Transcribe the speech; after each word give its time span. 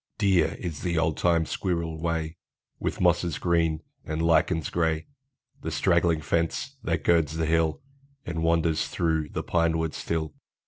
Dear 0.17 0.55
is 0.57 0.81
the 0.81 0.97
old 0.97 1.15
time 1.17 1.45
squirrel 1.45 1.99
way, 2.01 2.35
With 2.79 2.99
mosses 2.99 3.37
green 3.37 3.81
and 4.03 4.19
lichens 4.19 4.71
gray, 4.71 5.05
The 5.61 5.69
straggling 5.69 6.21
fence, 6.21 6.75
that 6.83 7.03
girds 7.03 7.37
the 7.37 7.45
hill, 7.45 7.83
And 8.25 8.41
wanders 8.41 8.87
through 8.87 9.29
the 9.29 9.43
pine 9.43 9.77
woods 9.77 9.97
still. 9.97 10.33